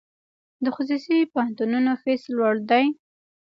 [0.63, 2.85] د خصوصي پوهنتونونو فیس لوړ دی؟